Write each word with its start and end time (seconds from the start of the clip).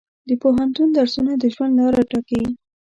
د 0.29 0.29
پوهنتون 0.41 0.87
درسونه 0.97 1.31
د 1.37 1.43
ژوند 1.53 1.73
لاره 1.79 2.01
ټاکي. 2.11 2.41